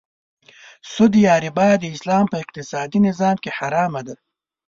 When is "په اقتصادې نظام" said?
2.29-3.35